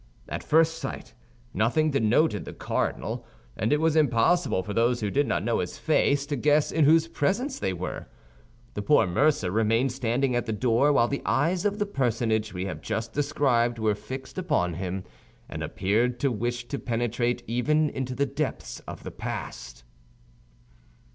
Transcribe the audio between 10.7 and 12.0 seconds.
while the eyes of the